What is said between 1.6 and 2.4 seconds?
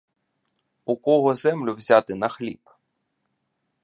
взяти на